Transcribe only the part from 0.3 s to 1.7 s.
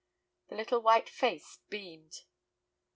The little white face